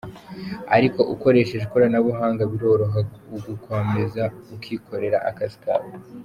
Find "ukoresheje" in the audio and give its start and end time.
1.13-1.63